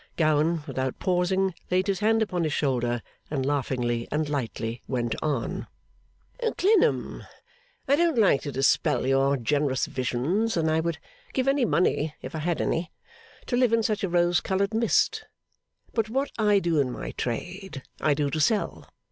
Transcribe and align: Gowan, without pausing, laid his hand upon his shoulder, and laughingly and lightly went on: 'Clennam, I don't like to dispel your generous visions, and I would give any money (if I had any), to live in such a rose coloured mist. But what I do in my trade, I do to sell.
Gowan, 0.17 0.63
without 0.65 0.97
pausing, 0.97 1.53
laid 1.69 1.85
his 1.85 1.99
hand 1.99 2.23
upon 2.23 2.43
his 2.43 2.53
shoulder, 2.53 3.03
and 3.29 3.45
laughingly 3.45 4.07
and 4.11 4.27
lightly 4.27 4.81
went 4.87 5.13
on: 5.21 5.67
'Clennam, 6.57 7.23
I 7.87 7.97
don't 7.97 8.17
like 8.17 8.41
to 8.41 8.51
dispel 8.51 9.05
your 9.05 9.37
generous 9.37 9.85
visions, 9.85 10.57
and 10.57 10.71
I 10.71 10.79
would 10.79 10.97
give 11.33 11.47
any 11.47 11.65
money 11.65 12.15
(if 12.19 12.33
I 12.33 12.39
had 12.39 12.59
any), 12.59 12.91
to 13.45 13.55
live 13.55 13.73
in 13.73 13.83
such 13.83 14.03
a 14.03 14.09
rose 14.09 14.41
coloured 14.41 14.73
mist. 14.73 15.23
But 15.93 16.09
what 16.09 16.31
I 16.39 16.57
do 16.57 16.79
in 16.79 16.91
my 16.91 17.11
trade, 17.11 17.83
I 17.99 18.15
do 18.15 18.31
to 18.31 18.39
sell. 18.39 18.87